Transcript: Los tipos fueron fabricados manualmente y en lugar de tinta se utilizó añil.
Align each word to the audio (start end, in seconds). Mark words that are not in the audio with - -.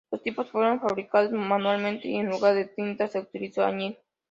Los 0.09 0.23
tipos 0.23 0.49
fueron 0.49 0.79
fabricados 0.79 1.31
manualmente 1.31 2.07
y 2.07 2.15
en 2.17 2.27
lugar 2.27 2.55
de 2.55 2.65
tinta 2.65 3.07
se 3.07 3.19
utilizó 3.19 3.63
añil. 3.63 3.99